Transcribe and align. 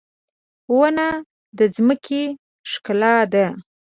•ونه 0.75 1.07
د 1.57 1.59
ځمکې 1.75 2.23
ښکلا 2.69 3.15
ده. 3.33 3.45